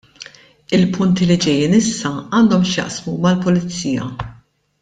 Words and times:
Il-punti 0.77 1.27
li 1.31 1.37
ġejjin 1.43 1.77
issa 1.81 2.13
għandhom 2.17 2.67
x'jaqsmu 2.71 3.17
mal-pulizija. 3.27 4.13